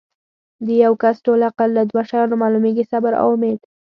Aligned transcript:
د 0.65 0.67
یو 0.83 0.93
کس 1.01 1.15
ټول 1.25 1.39
عقل 1.49 1.69
لۀ 1.75 1.83
دوه 1.91 2.03
شیانو 2.09 2.35
معلومیږي 2.43 2.83
صبر 2.91 3.11
او 3.21 3.27
اُمید 3.35 3.59